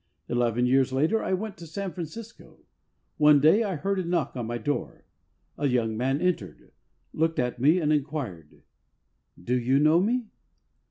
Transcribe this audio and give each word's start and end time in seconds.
Eleven 0.27 0.65
years 0.65 0.91
later 0.91 1.21
I 1.21 1.33
went 1.33 1.57
to 1.57 1.67
San 1.67 1.91
Francisco. 1.93 2.65
One 3.17 3.39
day, 3.39 3.61
I 3.61 3.75
heard 3.75 3.99
a 3.99 4.03
knock 4.03 4.35
on 4.35 4.47
my 4.47 4.57
door. 4.57 5.05
A 5.59 5.67
young 5.67 5.95
man 5.95 6.19
entered, 6.19 6.71
looked 7.13 7.37
at 7.37 7.59
me 7.61 7.77
and 7.79 7.93
inquired," 7.93 8.63
Do 9.49 9.55
you 9.55 9.77
know 9.77 9.99
me 10.01 10.31